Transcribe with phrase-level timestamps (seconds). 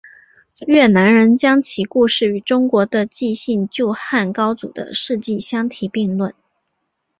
[0.65, 6.33] 越南人将其故事与中国的纪信救汉高祖的事迹相提并论。